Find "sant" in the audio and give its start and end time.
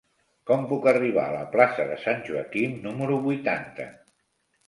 2.05-2.25